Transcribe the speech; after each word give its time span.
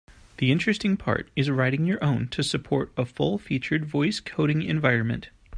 The 0.37 0.51
interesting 0.51 0.97
part 0.97 1.29
is 1.35 1.47
writing 1.51 1.85
your 1.85 2.03
own 2.03 2.27
to 2.29 2.41
support 2.41 2.91
a 2.97 3.05
full-featured 3.05 3.85
voice 3.85 4.19
coding 4.19 4.63
environment. 4.63 5.29